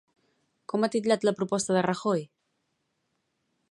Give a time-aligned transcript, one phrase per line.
[0.73, 2.27] Com ha titllat la proposta de Rajoy?